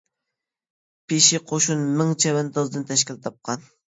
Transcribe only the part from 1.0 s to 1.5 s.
پىشى